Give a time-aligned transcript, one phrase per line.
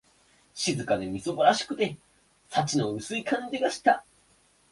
[0.55, 1.95] 静かで、みすぼらしくて、
[2.49, 4.03] 幸の薄い感じがした